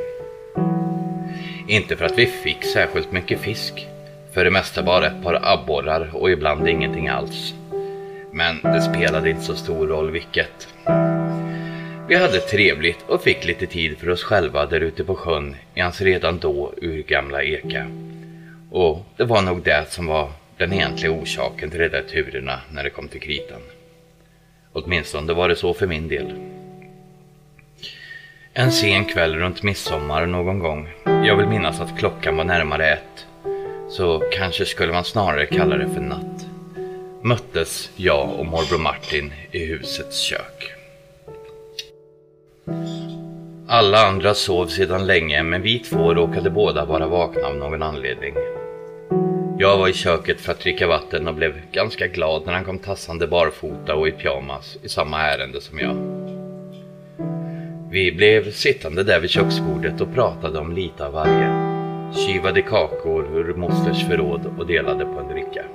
Inte 1.68 1.96
för 1.96 2.06
att 2.06 2.18
vi 2.18 2.26
fick 2.26 2.64
särskilt 2.64 3.12
mycket 3.12 3.40
fisk. 3.40 3.88
För 4.34 4.44
det 4.44 4.52
mesta 4.52 4.84
bara 4.84 5.08
ett 5.08 5.24
par 5.24 5.40
abborrar 5.44 6.10
och 6.14 6.32
ibland 6.32 6.68
ingenting 6.68 7.08
alls. 7.08 7.54
Men 8.32 8.62
det 8.62 8.82
spelade 8.82 9.30
inte 9.30 9.44
så 9.44 9.56
stor 9.56 9.88
roll 9.88 10.12
vilket. 10.12 10.75
Vi 12.08 12.16
hade 12.16 12.40
trevligt 12.40 13.06
och 13.08 13.22
fick 13.22 13.46
lite 13.46 13.66
tid 13.66 13.98
för 13.98 14.10
oss 14.10 14.24
själva 14.24 14.66
där 14.66 14.80
ute 14.80 15.04
på 15.04 15.16
sjön 15.16 15.56
i 15.76 15.82
hans 15.82 16.02
redan 16.02 16.40
då 16.40 16.74
urgamla 16.82 17.44
eka. 17.44 17.88
Och 18.72 19.06
det 19.18 19.24
var 19.24 19.42
nog 19.42 19.64
det 19.64 19.86
som 19.90 20.06
var 20.06 20.32
den 20.58 20.74
egentliga 20.74 21.12
orsaken 21.12 21.70
till 21.70 21.80
de 21.80 21.88
där 21.88 22.02
turerna 22.02 22.62
när 22.72 22.84
det 22.84 22.90
kom 22.90 23.08
till 23.08 23.22
kritan. 23.22 23.62
Åtminstone 24.74 25.34
var 25.34 25.50
det 25.50 25.56
så 25.56 25.74
för 25.74 25.88
min 25.88 26.08
del. 26.08 26.34
En 28.54 28.72
sen 28.72 29.06
kväll 29.06 29.36
runt 29.36 29.64
midsommar 29.64 30.26
någon 30.26 30.60
gång. 30.60 30.90
Jag 31.06 31.36
vill 31.36 31.48
minnas 31.48 31.80
att 31.80 32.00
klockan 32.00 32.38
var 32.38 32.44
närmare 32.44 32.94
ett. 32.94 33.26
Så 33.90 34.24
kanske 34.34 34.66
skulle 34.66 34.94
man 34.94 35.04
snarare 35.04 35.46
kalla 35.46 35.78
det 35.78 35.90
för 35.90 36.02
natt. 36.02 36.46
Möttes 37.22 37.90
jag 37.96 38.40
och 38.40 38.46
morbror 38.46 38.80
Martin 38.80 39.34
i 39.52 39.66
husets 39.66 40.20
kök. 40.20 40.75
Alla 43.76 44.08
andra 44.08 44.34
sov 44.34 44.68
sedan 44.68 45.06
länge 45.06 45.44
men 45.44 45.62
vi 45.62 45.80
två 45.80 46.14
råkade 46.14 46.50
båda 46.50 46.86
vara 46.86 47.08
vakna 47.08 47.48
av 47.48 47.56
någon 47.56 47.84
anledning. 47.84 48.34
Jag 49.58 49.78
var 49.78 49.88
i 49.88 49.94
köket 49.94 50.42
för 50.42 50.52
att 50.52 50.60
dricka 50.60 50.88
vatten 50.88 51.28
och 51.28 51.34
blev 51.34 51.54
ganska 51.72 52.08
glad 52.08 52.46
när 52.46 52.54
han 52.54 52.66
kom 52.66 52.80
tassande 52.80 53.28
barfota 53.28 53.96
och 53.96 54.08
i 54.08 54.12
pyjamas 54.12 54.78
i 54.84 54.90
samma 54.90 55.22
ärende 55.22 55.62
som 55.62 55.80
jag. 55.80 55.96
Vi 57.92 58.12
blev 58.12 58.52
sittande 58.52 59.04
där 59.04 59.20
vid 59.20 59.30
köksbordet 59.30 60.02
och 60.02 60.14
pratade 60.14 60.60
om 60.60 60.72
lite 60.72 61.06
av 61.06 61.14
varje. 61.14 61.50
Kivade 62.14 62.62
kakor 62.62 63.38
ur 63.38 63.54
mosters 63.54 64.08
förråd 64.08 64.42
och 64.58 64.68
delade 64.68 65.06
på 65.06 65.20
en 65.20 65.28
dricka. 65.28 65.66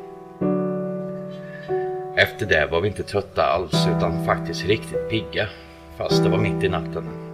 Efter 2.16 2.46
det 2.46 2.68
var 2.70 2.80
vi 2.80 2.88
inte 2.88 3.02
trötta 3.02 3.42
alls 3.42 3.86
utan 3.96 4.26
faktiskt 4.26 4.66
riktigt 4.66 5.10
pigga, 5.10 5.48
fast 5.96 6.24
det 6.24 6.30
var 6.30 6.38
mitt 6.38 6.64
i 6.64 6.68
natten. 6.68 7.29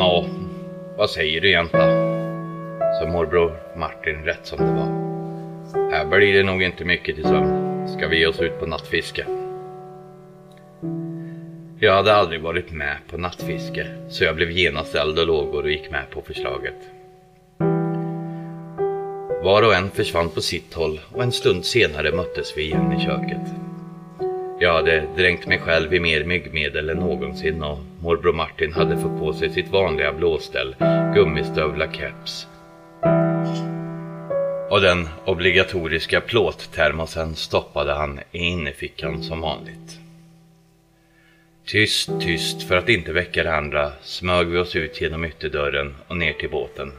Nå, 0.00 0.26
vad 0.96 1.10
säger 1.10 1.40
du 1.40 1.50
jänta? 1.50 1.78
sa 2.98 3.06
morbror 3.06 3.52
Martin 3.76 4.24
rätt 4.24 4.46
som 4.46 4.58
det 4.58 4.72
var. 4.72 5.90
Här 5.90 6.06
blir 6.06 6.34
det 6.34 6.42
nog 6.42 6.62
inte 6.62 6.84
mycket 6.84 7.14
till 7.14 7.24
sömn. 7.24 7.88
Ska 7.88 8.08
vi 8.08 8.18
ge 8.18 8.26
oss 8.26 8.40
ut 8.40 8.60
på 8.60 8.66
nattfiske? 8.66 9.26
Jag 11.80 11.94
hade 11.94 12.14
aldrig 12.14 12.40
varit 12.40 12.70
med 12.70 12.96
på 13.10 13.18
nattfiske 13.18 13.86
så 14.08 14.24
jag 14.24 14.36
blev 14.36 14.50
genast 14.50 14.94
eld 14.94 15.18
och 15.18 15.26
lågor 15.26 15.62
och 15.62 15.70
gick 15.70 15.90
med 15.90 16.10
på 16.10 16.22
förslaget. 16.22 16.90
Var 19.42 19.62
och 19.62 19.74
en 19.74 19.90
försvann 19.90 20.28
på 20.28 20.40
sitt 20.40 20.74
håll 20.74 21.00
och 21.12 21.22
en 21.22 21.32
stund 21.32 21.64
senare 21.64 22.12
möttes 22.12 22.52
vi 22.56 22.62
igen 22.62 22.92
i 22.92 23.00
köket. 23.00 23.69
Jag 24.60 24.72
hade 24.74 25.06
dränkt 25.16 25.46
mig 25.46 25.58
själv 25.58 25.94
i 25.94 26.00
mer 26.00 26.24
myggmedel 26.24 26.90
än 26.90 26.96
någonsin 26.96 27.62
och 27.62 27.78
morbror 28.02 28.32
Martin 28.32 28.72
hade 28.72 28.96
fått 28.96 29.18
på 29.18 29.32
sig 29.32 29.50
sitt 29.50 29.68
vanliga 29.68 30.12
blåställ, 30.12 30.76
gummistövlar, 31.14 31.92
keps 31.92 32.46
och 34.70 34.80
den 34.80 35.08
obligatoriska 35.24 36.20
plåttermosen 36.20 37.34
stoppade 37.36 37.94
han 37.94 38.20
i 38.32 38.38
innerfickan 38.38 39.22
som 39.22 39.40
vanligt. 39.40 39.98
Tyst, 41.66 42.10
tyst 42.20 42.62
för 42.62 42.76
att 42.76 42.88
inte 42.88 43.12
väcka 43.12 43.44
de 43.44 43.50
andra 43.50 43.92
smög 44.02 44.46
vi 44.46 44.58
oss 44.58 44.76
ut 44.76 45.00
genom 45.00 45.24
ytterdörren 45.24 45.94
och 46.08 46.16
ner 46.16 46.32
till 46.32 46.50
båten. 46.50 46.92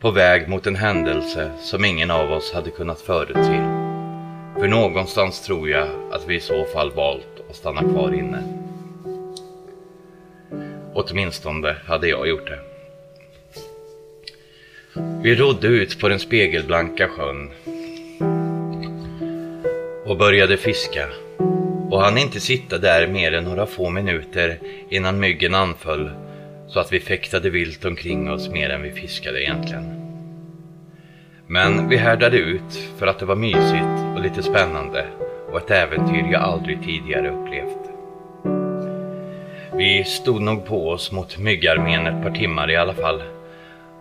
På 0.00 0.10
väg 0.10 0.48
mot 0.48 0.66
en 0.66 0.76
händelse 0.76 1.50
som 1.60 1.84
ingen 1.84 2.10
av 2.10 2.32
oss 2.32 2.52
hade 2.52 2.70
kunnat 2.70 3.00
förutse. 3.00 3.79
För 4.60 4.68
någonstans 4.68 5.40
tror 5.40 5.68
jag 5.68 5.88
att 6.10 6.28
vi 6.28 6.34
i 6.34 6.40
så 6.40 6.64
fall 6.64 6.90
valt 6.90 7.44
att 7.50 7.56
stanna 7.56 7.80
kvar 7.80 8.14
inne. 8.14 8.42
Åtminstone 10.94 11.76
hade 11.86 12.08
jag 12.08 12.28
gjort 12.28 12.46
det. 12.46 12.58
Vi 15.22 15.34
rodde 15.34 15.66
ut 15.66 16.00
på 16.00 16.08
den 16.08 16.18
spegelblanka 16.18 17.08
sjön 17.08 17.50
och 20.04 20.16
började 20.16 20.56
fiska 20.56 21.08
och 21.90 22.00
han 22.00 22.18
inte 22.18 22.40
sitta 22.40 22.78
där 22.78 23.06
mer 23.06 23.32
än 23.32 23.44
några 23.44 23.66
få 23.66 23.90
minuter 23.90 24.58
innan 24.90 25.20
myggen 25.20 25.54
anföll 25.54 26.10
så 26.68 26.80
att 26.80 26.92
vi 26.92 27.00
fäktade 27.00 27.50
vilt 27.50 27.84
omkring 27.84 28.30
oss 28.30 28.48
mer 28.48 28.70
än 28.70 28.82
vi 28.82 28.92
fiskade 28.92 29.42
egentligen. 29.42 29.99
Men 31.52 31.88
vi 31.88 31.96
härdade 31.96 32.36
ut 32.36 32.74
för 32.98 33.06
att 33.06 33.18
det 33.18 33.26
var 33.26 33.36
mysigt 33.36 34.14
och 34.14 34.20
lite 34.20 34.42
spännande 34.42 35.06
och 35.50 35.58
ett 35.58 35.70
äventyr 35.70 36.32
jag 36.32 36.42
aldrig 36.42 36.82
tidigare 36.82 37.30
upplevt. 37.30 37.78
Vi 39.72 40.04
stod 40.04 40.42
nog 40.42 40.66
på 40.66 40.88
oss 40.88 41.12
mot 41.12 41.38
myggarmén 41.38 42.06
ett 42.06 42.22
par 42.22 42.30
timmar 42.30 42.70
i 42.70 42.76
alla 42.76 42.94
fall 42.94 43.22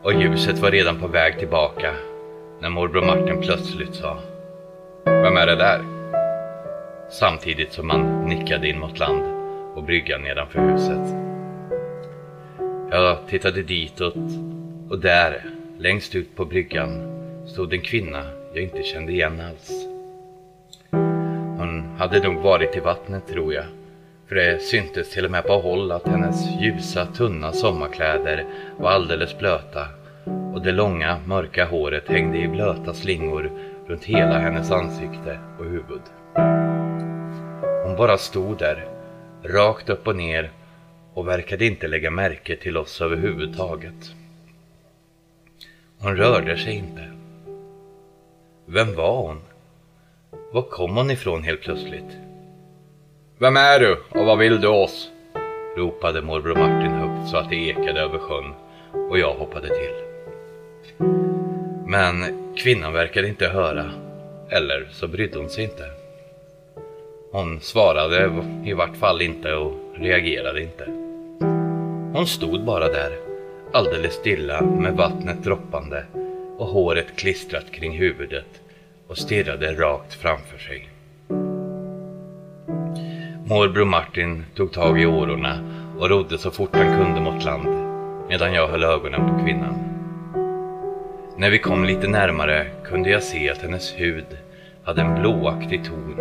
och 0.03 0.13
ljuset 0.13 0.59
var 0.59 0.71
redan 0.71 0.99
på 0.99 1.07
väg 1.07 1.39
tillbaka 1.39 1.93
när 2.61 2.69
morbror 2.69 3.05
Martin 3.05 3.41
plötsligt 3.41 3.95
sa 3.95 4.17
Vem 5.05 5.37
är 5.37 5.45
det 5.45 5.55
där? 5.55 5.81
Samtidigt 7.11 7.73
som 7.73 7.89
han 7.89 8.25
nickade 8.25 8.69
in 8.69 8.79
mot 8.79 8.99
land 8.99 9.23
och 9.75 9.83
bryggan 9.83 10.21
nedanför 10.21 10.71
huset. 10.71 11.15
Jag 12.91 13.17
tittade 13.29 13.63
ditåt 13.63 14.15
och 14.89 14.99
där, 14.99 15.43
längst 15.77 16.15
ut 16.15 16.35
på 16.35 16.45
bryggan, 16.45 17.18
stod 17.51 17.73
en 17.73 17.81
kvinna 17.81 18.23
jag 18.53 18.63
inte 18.63 18.83
kände 18.83 19.11
igen 19.11 19.41
alls. 19.41 19.85
Hon 21.57 21.95
hade 21.97 22.23
nog 22.23 22.43
varit 22.43 22.77
i 22.77 22.79
vattnet 22.79 23.27
tror 23.27 23.53
jag 23.53 23.65
för 24.29 24.35
det 24.35 24.61
syntes 24.61 25.09
till 25.13 25.25
och 25.25 25.31
med 25.31 25.43
på 25.43 25.53
håll 25.53 25.91
att 25.91 26.07
hennes 26.07 26.61
ljusa, 26.61 27.05
tunna 27.05 27.51
sommarkläder 27.51 28.45
var 28.77 28.91
alldeles 28.91 29.37
blöta 29.37 29.87
och 30.53 30.61
det 30.61 30.71
långa, 30.71 31.19
mörka 31.25 31.65
håret 31.65 32.07
hängde 32.07 32.37
i 32.37 32.47
blöta 32.47 32.93
slingor 32.93 33.51
runt 33.87 34.03
hela 34.03 34.39
hennes 34.39 34.71
ansikte 34.71 35.39
och 35.59 35.65
huvud. 35.65 36.01
Hon 37.85 37.95
bara 37.97 38.17
stod 38.17 38.57
där, 38.57 38.87
rakt 39.43 39.89
upp 39.89 40.07
och 40.07 40.15
ner 40.15 40.51
och 41.13 41.27
verkade 41.27 41.65
inte 41.65 41.87
lägga 41.87 42.11
märke 42.11 42.55
till 42.55 42.77
oss 42.77 43.01
överhuvudtaget. 43.01 44.13
Hon 45.99 46.15
rörde 46.15 46.57
sig 46.57 46.73
inte. 46.73 47.18
Vem 48.71 48.95
var 48.95 49.21
hon? 49.21 49.37
Var 50.51 50.61
kom 50.61 50.97
hon 50.97 51.11
ifrån 51.11 51.43
helt 51.43 51.61
plötsligt? 51.61 52.17
Vem 53.37 53.57
är 53.57 53.79
du 53.79 53.97
och 54.09 54.25
vad 54.25 54.37
vill 54.37 54.61
du 54.61 54.67
oss? 54.67 55.11
ropade 55.77 56.21
morbror 56.21 56.55
Martin 56.55 56.91
högt 56.91 57.29
så 57.29 57.37
att 57.37 57.49
det 57.49 57.55
ekade 57.55 58.01
över 58.01 58.17
sjön 58.17 58.53
och 59.09 59.19
jag 59.19 59.33
hoppade 59.33 59.67
till. 59.67 59.93
Men 61.85 62.23
kvinnan 62.57 62.93
verkade 62.93 63.27
inte 63.27 63.47
höra, 63.47 63.91
eller 64.49 64.87
så 64.91 65.07
brydde 65.07 65.37
hon 65.37 65.49
sig 65.49 65.63
inte. 65.63 65.85
Hon 67.31 67.59
svarade 67.61 68.43
i 68.65 68.73
vart 68.73 68.97
fall 68.97 69.21
inte 69.21 69.53
och 69.53 69.73
reagerade 69.95 70.61
inte. 70.61 70.85
Hon 72.13 72.27
stod 72.27 72.65
bara 72.65 72.87
där, 72.87 73.11
alldeles 73.73 74.13
stilla 74.13 74.61
med 74.61 74.93
vattnet 74.93 75.43
droppande 75.43 76.05
och 76.59 76.67
håret 76.67 77.15
klistrat 77.15 77.71
kring 77.71 77.97
huvudet 77.97 78.61
och 79.07 79.17
stirrade 79.17 79.73
rakt 79.73 80.13
framför 80.13 80.57
sig. 80.57 80.89
Morbror 83.45 83.85
Martin 83.85 84.45
tog 84.55 84.71
tag 84.71 85.01
i 85.01 85.05
årorna 85.05 85.59
och 85.99 86.09
rodde 86.09 86.37
så 86.37 86.51
fort 86.51 86.75
han 86.75 86.97
kunde 86.97 87.21
mot 87.21 87.43
land 87.43 87.67
medan 88.29 88.53
jag 88.53 88.67
höll 88.67 88.83
ögonen 88.83 89.29
på 89.29 89.43
kvinnan. 89.43 89.73
När 91.37 91.49
vi 91.49 91.59
kom 91.59 91.85
lite 91.85 92.07
närmare 92.07 92.67
kunde 92.85 93.09
jag 93.09 93.23
se 93.23 93.49
att 93.49 93.61
hennes 93.61 93.93
hud 93.99 94.37
hade 94.83 95.01
en 95.01 95.21
blåaktig 95.21 95.85
ton 95.85 96.19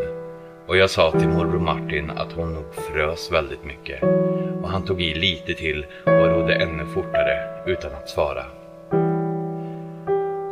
och 0.66 0.76
jag 0.76 0.90
sa 0.90 1.11
till 1.11 1.28
morbror 1.28 1.61
Martin 1.61 2.11
att 2.11 2.33
hon 2.33 2.54
nog 2.54 2.75
frös 2.75 3.33
väldigt 3.33 3.64
mycket 3.64 4.02
och 4.62 4.68
han 4.68 4.85
tog 4.85 5.02
i 5.02 5.14
lite 5.14 5.54
till 5.54 5.87
och 6.04 6.28
rodde 6.28 6.54
ännu 6.54 6.87
fortare 6.87 7.62
utan 7.66 7.92
att 7.92 8.09
svara. 8.09 8.57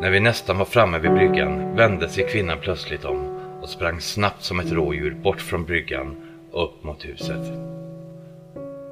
När 0.07 0.11
vi 0.11 0.21
nästan 0.21 0.59
var 0.59 0.65
framme 0.65 0.99
vid 0.99 1.13
bryggan 1.13 1.77
vände 1.77 2.09
sig 2.09 2.27
kvinnan 2.29 2.59
plötsligt 2.63 3.05
om 3.05 3.39
och 3.63 3.69
sprang 3.69 4.01
snabbt 4.01 4.43
som 4.43 4.61
ett 4.61 4.73
rådjur 4.73 5.15
bort 5.15 5.41
från 5.41 5.65
bryggan 5.65 6.17
och 6.53 6.65
upp 6.65 6.85
mot 6.85 7.05
huset. 7.05 7.53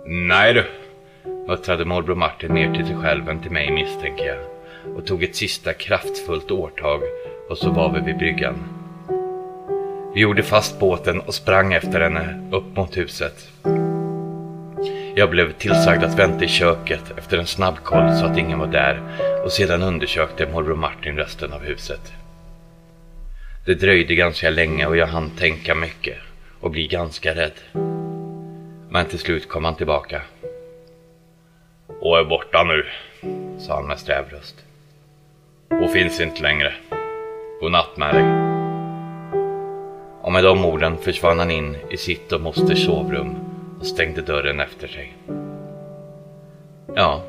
Nej 0.07 0.55
du, 0.55 0.65
muttrade 1.49 1.85
morbror 1.85 2.15
Martin 2.15 2.55
mer 2.55 2.75
till 2.75 2.87
sig 2.87 2.97
själv 2.97 3.29
än 3.29 3.43
till 3.43 3.51
mig 3.51 3.71
misstänker 3.71 4.25
jag 4.25 4.39
och 4.97 5.07
tog 5.07 5.23
ett 5.23 5.37
sista 5.37 5.73
kraftfullt 5.73 6.51
årtag 6.51 7.01
och 7.51 7.59
så 7.59 7.71
var 7.71 7.93
vi 7.93 8.01
vid 8.01 8.19
bryggan. 8.19 8.55
Vi 10.15 10.21
gjorde 10.21 10.43
fast 10.43 10.79
båten 10.79 11.21
och 11.21 11.35
sprang 11.35 11.73
efter 11.73 12.01
henne 12.01 12.51
upp 12.53 12.77
mot 12.77 12.97
huset. 12.97 13.49
Jag 15.15 15.31
blev 15.31 15.53
tillsagd 15.53 16.05
att 16.05 16.19
vänta 16.19 16.45
i 16.45 16.49
köket 16.49 17.19
efter 17.19 17.39
en 17.39 17.47
snabb 17.47 17.77
koll 17.83 18.15
så 18.15 18.25
att 18.25 18.39
ingen 18.39 18.59
var 18.59 18.67
där 18.67 19.01
och 19.45 19.53
sedan 19.53 19.83
undersökte 19.83 20.47
morbror 20.47 20.77
Martin 20.77 21.17
resten 21.17 21.53
av 21.53 21.61
huset. 21.61 22.13
Det 23.67 23.75
dröjde 23.75 24.15
ganska 24.15 24.51
länge 24.51 24.87
och 24.87 24.97
jag 24.97 25.07
hann 25.07 25.31
tänka 25.31 25.75
mycket 25.75 26.17
och 26.61 26.71
bli 26.71 26.87
ganska 26.87 27.35
rädd. 27.35 27.61
Men 28.89 29.07
till 29.07 29.19
slut 29.19 29.49
kom 29.49 29.65
han 29.65 29.75
tillbaka. 29.75 30.23
Och 32.01 32.19
är 32.19 32.25
borta 32.25 32.65
nu, 32.65 32.87
sa 33.59 33.75
han 33.75 33.87
med 33.87 33.99
sträv 33.99 34.25
röst. 34.31 34.65
Och 35.83 35.91
finns 35.93 36.21
inte 36.21 36.43
längre. 36.43 36.75
Godnatt 37.61 37.97
med 37.97 38.15
dig. 38.15 38.25
Och 40.23 40.33
med 40.33 40.45
de 40.45 40.65
orden 40.65 40.99
försvann 40.99 41.39
han 41.39 41.51
in 41.51 41.77
i 41.91 41.97
sitt 41.97 42.33
och 42.33 42.41
mosters 42.41 42.85
sovrum 42.85 43.37
och 43.81 43.87
stängde 43.87 44.23
dörren 44.23 44.61
efter 44.61 44.89
sig. 44.89 45.17
Ja, 46.95 47.23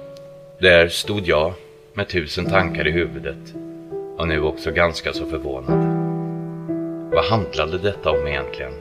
där 0.60 0.88
stod 0.88 1.28
jag 1.28 1.54
med 1.96 2.08
tusen 2.10 2.46
tankar 2.46 2.88
i 2.88 2.92
huvudet 2.92 3.54
och 4.18 4.28
nu 4.28 4.42
också 4.42 4.72
ganska 4.72 5.14
så 5.14 5.26
förvånad. 5.26 5.86
Vad 7.14 7.26
handlade 7.26 7.78
detta 7.78 8.12
om 8.12 8.28
egentligen? 8.28 8.74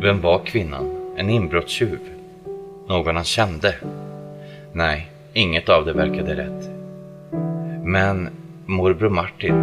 Vem 0.00 0.20
var 0.20 0.38
kvinnan? 0.38 1.12
En 1.16 1.30
inbrottstjuv? 1.30 1.98
Någon 2.88 3.16
han 3.16 3.24
kände? 3.24 3.74
Nej, 4.72 5.10
inget 5.32 5.68
av 5.68 5.84
det 5.84 5.92
verkade 5.92 6.34
rätt. 6.34 6.70
Men 7.84 8.28
morbror 8.66 9.10
Martin, 9.10 9.54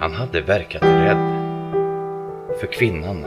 han 0.00 0.12
hade 0.12 0.40
verkat 0.40 0.82
rädd. 0.82 1.32
För 2.60 2.66
kvinnan. 2.66 3.22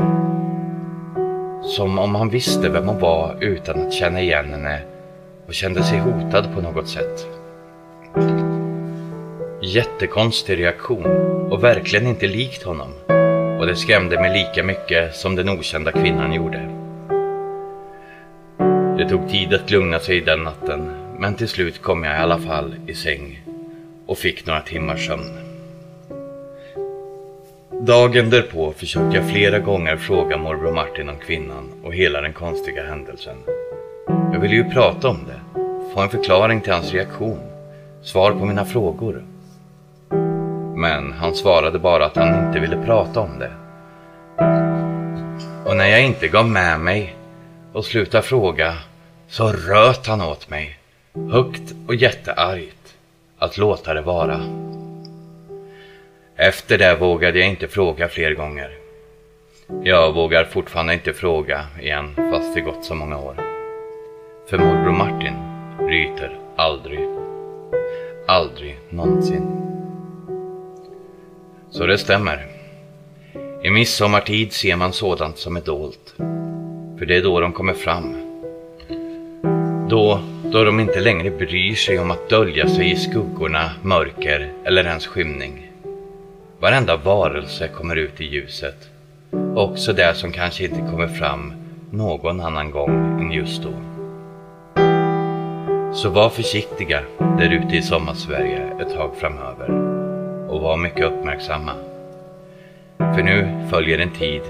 Som 1.63 1.99
om 1.99 2.15
han 2.15 2.29
visste 2.29 2.69
vem 2.69 2.87
hon 2.87 2.99
var 2.99 3.35
utan 3.41 3.87
att 3.87 3.93
känna 3.93 4.21
igen 4.21 4.49
henne 4.49 4.81
och 5.47 5.53
kände 5.53 5.83
sig 5.83 5.99
hotad 5.99 6.55
på 6.55 6.61
något 6.61 6.87
sätt. 6.87 7.38
Jättekonstig 9.71 10.59
reaktion 10.59 11.05
och 11.51 11.63
verkligen 11.63 12.07
inte 12.07 12.27
likt 12.27 12.63
honom. 12.63 12.93
Och 13.59 13.67
det 13.67 13.75
skrämde 13.75 14.21
mig 14.21 14.33
lika 14.33 14.63
mycket 14.63 15.15
som 15.15 15.35
den 15.35 15.49
okända 15.49 15.91
kvinnan 15.91 16.33
gjorde. 16.33 16.69
Det 18.97 19.09
tog 19.09 19.29
tid 19.29 19.53
att 19.53 19.71
lugna 19.71 19.99
sig 19.99 20.21
den 20.21 20.43
natten 20.43 20.91
men 21.17 21.35
till 21.35 21.47
slut 21.47 21.81
kom 21.81 22.03
jag 22.03 22.15
i 22.15 22.19
alla 22.19 22.37
fall 22.37 22.75
i 22.87 22.93
säng 22.93 23.41
och 24.05 24.17
fick 24.17 24.45
några 24.45 24.61
timmars 24.61 25.07
sömn. 25.07 25.39
Dagen 27.85 28.29
därpå 28.29 28.73
försökte 28.77 29.17
jag 29.17 29.29
flera 29.29 29.59
gånger 29.59 29.97
fråga 29.97 30.37
morbror 30.37 30.73
Martin 30.73 31.09
om 31.09 31.17
kvinnan 31.17 31.69
och 31.83 31.93
hela 31.93 32.21
den 32.21 32.33
konstiga 32.33 32.83
händelsen. 32.83 33.37
Jag 34.07 34.39
ville 34.39 34.55
ju 34.55 34.63
prata 34.63 35.09
om 35.09 35.19
det, 35.27 35.61
få 35.93 36.01
en 36.01 36.09
förklaring 36.09 36.61
till 36.61 36.73
hans 36.73 36.93
reaktion, 36.93 37.39
svar 38.01 38.31
på 38.31 38.45
mina 38.45 38.65
frågor. 38.65 39.23
Men 40.79 41.13
han 41.13 41.35
svarade 41.35 41.79
bara 41.79 42.05
att 42.05 42.15
han 42.15 42.47
inte 42.47 42.59
ville 42.59 42.85
prata 42.85 43.19
om 43.19 43.39
det. 43.39 43.51
Och 45.65 45.77
när 45.77 45.87
jag 45.87 46.05
inte 46.05 46.27
gav 46.27 46.49
med 46.49 46.79
mig 46.79 47.15
och 47.73 47.85
slutade 47.85 48.23
fråga 48.23 48.73
så 49.27 49.51
röt 49.51 50.07
han 50.07 50.21
åt 50.21 50.49
mig, 50.49 50.79
högt 51.31 51.73
och 51.87 51.95
jätteargt, 51.95 52.95
att 53.39 53.57
låta 53.57 53.93
det 53.93 54.01
vara. 54.01 54.39
Efter 56.35 56.77
det 56.77 56.95
vågade 56.95 57.39
jag 57.39 57.49
inte 57.49 57.67
fråga 57.67 58.07
fler 58.07 58.33
gånger. 58.33 58.71
Jag 59.83 60.13
vågar 60.13 60.43
fortfarande 60.43 60.93
inte 60.93 61.13
fråga 61.13 61.65
igen 61.81 62.15
fast 62.31 62.55
det 62.55 62.61
gått 62.61 62.85
så 62.85 62.95
många 62.95 63.17
år. 63.17 63.35
För 64.49 64.57
morbror 64.57 64.91
Martin 64.91 65.35
ryter 65.89 66.39
aldrig. 66.55 66.99
Aldrig 68.27 68.79
någonsin. 68.89 69.58
Så 71.71 71.85
det 71.85 71.97
stämmer. 71.97 72.45
I 73.63 73.69
midsommartid 73.69 74.53
ser 74.53 74.75
man 74.75 74.93
sådant 74.93 75.37
som 75.37 75.57
är 75.57 75.61
dolt. 75.61 76.13
För 76.99 77.05
det 77.05 77.15
är 77.15 77.23
då 77.23 77.39
de 77.39 77.53
kommer 77.53 77.73
fram. 77.73 78.15
Då, 79.89 80.19
då 80.43 80.63
de 80.63 80.79
inte 80.79 80.99
längre 80.99 81.31
bryr 81.31 81.75
sig 81.75 81.99
om 81.99 82.11
att 82.11 82.29
dölja 82.29 82.67
sig 82.67 82.91
i 82.91 82.95
skuggorna, 82.95 83.71
mörker 83.83 84.51
eller 84.65 84.83
ens 84.83 85.07
skymning. 85.07 85.71
Varenda 86.59 86.97
varelse 86.97 87.67
kommer 87.67 87.95
ut 87.95 88.21
i 88.21 88.25
ljuset. 88.25 88.89
Också 89.55 89.93
det 89.93 90.13
som 90.15 90.31
kanske 90.31 90.63
inte 90.63 90.91
kommer 90.91 91.07
fram 91.07 91.53
någon 91.91 92.41
annan 92.41 92.71
gång 92.71 93.21
än 93.21 93.31
just 93.31 93.63
då. 93.63 93.73
Så 95.93 96.09
var 96.09 96.29
försiktiga 96.29 97.01
där 97.19 97.49
ute 97.49 97.75
i 97.75 97.81
sommarsverige 97.81 98.73
ett 98.81 98.95
tag 98.95 99.15
framöver 99.19 99.88
och 100.49 100.61
var 100.61 100.77
mycket 100.77 101.05
uppmärksamma. 101.05 101.71
För 102.97 103.23
nu 103.23 103.67
följer 103.69 103.99
en 103.99 104.13
tid 104.13 104.41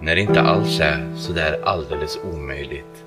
när 0.00 0.14
det 0.14 0.20
inte 0.20 0.40
alls 0.40 0.80
är 0.80 1.14
så 1.16 1.32
där 1.32 1.60
alldeles 1.64 2.20
omöjligt 2.32 3.04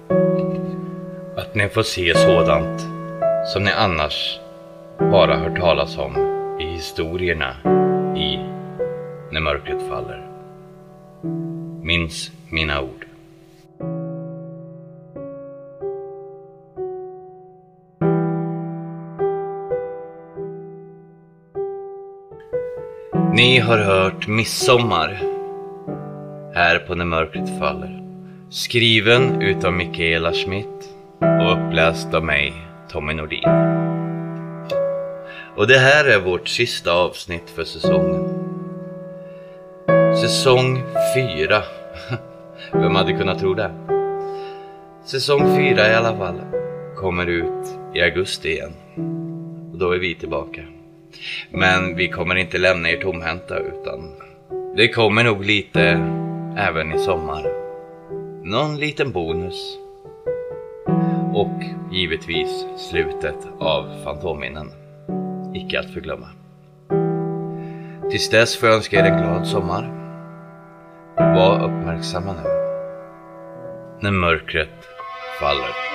att 1.37 1.55
ni 1.55 1.69
får 1.69 1.83
se 1.83 2.15
sådant 2.15 2.81
som 3.53 3.63
ni 3.63 3.71
annars 3.71 4.39
bara 4.97 5.37
hört 5.37 5.59
talas 5.59 5.97
om 5.97 6.17
i 6.59 6.65
historierna 6.65 7.55
i 8.17 8.37
När 9.31 9.41
mörkret 9.41 9.89
faller. 9.89 10.27
Minns 11.83 12.31
mina 12.49 12.81
ord. 12.81 13.02
Ni 23.35 23.59
har 23.59 23.77
hört 23.77 24.27
Midsommar 24.27 25.21
här 26.53 26.79
på 26.79 26.95
När 26.95 27.05
mörkret 27.05 27.59
faller. 27.59 28.03
Skriven 28.49 29.41
utav 29.41 29.73
Mikaela 29.73 30.33
Schmidt 30.33 30.89
och 31.19 31.53
uppläst 31.53 32.13
av 32.13 32.23
mig, 32.23 32.53
Tommy 32.91 33.13
Nordin. 33.13 33.49
Och 35.55 35.67
det 35.67 35.77
här 35.77 36.05
är 36.05 36.19
vårt 36.19 36.47
sista 36.47 36.93
avsnitt 36.93 37.49
för 37.49 37.63
säsongen. 37.63 38.29
Säsong 40.21 40.83
4. 41.15 41.63
Vem 42.71 42.95
hade 42.95 43.13
kunnat 43.13 43.39
tro 43.39 43.53
det? 43.53 43.71
Säsong 45.05 45.55
4 45.55 45.91
i 45.91 45.95
alla 45.95 46.17
fall 46.17 46.41
kommer 46.95 47.27
ut 47.27 47.79
i 47.95 48.01
augusti 48.01 48.49
igen. 48.49 48.73
Och 49.71 49.79
då 49.79 49.91
är 49.91 49.99
vi 49.99 50.15
tillbaka. 50.15 50.61
Men 51.49 51.95
vi 51.95 52.07
kommer 52.07 52.35
inte 52.35 52.57
lämna 52.57 52.89
er 52.89 53.01
tomhänta 53.01 53.57
utan 53.57 54.13
det 54.75 54.87
kommer 54.87 55.23
nog 55.23 55.45
lite 55.45 55.81
även 56.57 56.93
i 56.93 56.99
sommar. 56.99 57.45
Någon 58.43 58.77
liten 58.77 59.11
bonus. 59.11 59.77
Och 61.33 61.63
givetvis 61.91 62.65
slutet 62.77 63.47
av 63.59 64.03
Fantomminnen. 64.03 64.71
Icke 65.53 65.79
att 65.79 65.93
förglömma. 65.93 66.27
Tills 68.11 68.29
dess 68.29 68.57
får 68.57 68.69
jag 68.69 68.75
önska 68.75 68.99
er 68.99 69.03
en 69.03 69.21
glad 69.21 69.47
sommar. 69.47 69.91
Var 71.17 71.63
uppmärksamma 71.63 72.33
nu. 72.33 72.49
när 74.01 74.11
mörkret 74.11 74.87
faller. 75.39 75.92